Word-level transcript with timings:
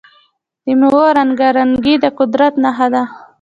د 0.65 0.65
میوو 0.79 1.03
رنګارنګي 1.17 1.95
د 2.03 2.05
قدرت 2.17 2.53
نښه 2.63 2.87
ده. 2.93 3.03